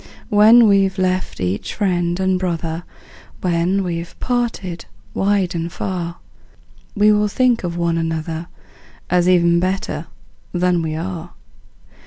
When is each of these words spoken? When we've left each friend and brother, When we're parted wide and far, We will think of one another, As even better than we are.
When 0.29 0.67
we've 0.67 0.97
left 0.97 1.39
each 1.39 1.75
friend 1.75 2.19
and 2.19 2.39
brother, 2.39 2.85
When 3.41 3.83
we're 3.83 4.07
parted 4.19 4.85
wide 5.13 5.53
and 5.53 5.71
far, 5.71 6.15
We 6.95 7.11
will 7.11 7.27
think 7.27 7.63
of 7.63 7.77
one 7.77 7.99
another, 7.99 8.47
As 9.11 9.29
even 9.29 9.59
better 9.59 10.07
than 10.53 10.81
we 10.81 10.95
are. 10.95 11.33